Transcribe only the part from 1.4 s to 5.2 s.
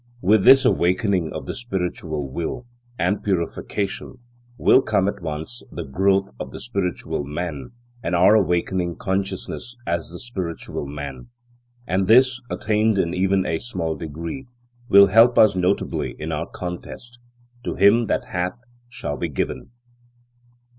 the spiritual will, and purification, will come